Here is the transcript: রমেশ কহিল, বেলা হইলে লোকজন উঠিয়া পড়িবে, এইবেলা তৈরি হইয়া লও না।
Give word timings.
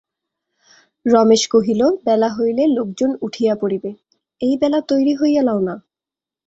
রমেশ 1.05 1.43
কহিল, 1.47 1.81
বেলা 2.05 2.29
হইলে 2.29 2.63
লোকজন 2.67 3.11
উঠিয়া 3.21 3.53
পড়িবে, 3.55 3.91
এইবেলা 4.41 4.79
তৈরি 4.87 5.13
হইয়া 5.15 5.41
লও 5.41 5.59
না। 5.59 5.75